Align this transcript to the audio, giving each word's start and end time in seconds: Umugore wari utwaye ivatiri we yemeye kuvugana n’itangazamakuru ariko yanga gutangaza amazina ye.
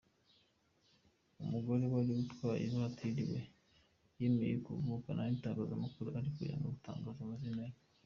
Umugore 1.43 1.85
wari 1.93 2.11
utwaye 2.23 2.61
ivatiri 2.69 3.23
we 3.31 3.39
yemeye 4.19 4.55
kuvugana 4.65 5.21
n’itangazamakuru 5.23 6.07
ariko 6.19 6.39
yanga 6.49 6.69
gutangaza 6.75 7.19
amazina 7.25 7.63
ye. 7.69 7.75